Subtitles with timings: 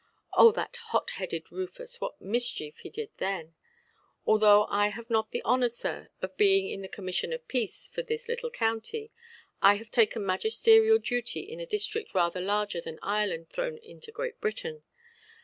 [0.33, 3.53] Oh, that hot–headed Rufus, what mischief he did then!
[4.25, 8.01] "Although I have not the honour, sir, of being in the commission of peace for
[8.01, 9.11] this little county,
[9.61, 14.41] I have taken magisterial duty in a district rather larger than Ireland thrown into Great
[14.41, 14.81] Britain.